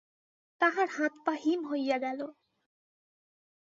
[0.61, 2.19] তাহার হাত পা হিম হইয়া গেল!